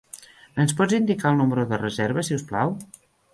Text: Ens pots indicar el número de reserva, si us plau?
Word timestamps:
Ens 0.63 0.71
pots 0.79 0.95
indicar 0.99 1.33
el 1.33 1.37
número 1.41 1.67
de 1.75 1.79
reserva, 1.83 2.25
si 2.31 2.39
us 2.39 2.47
plau? 2.53 2.75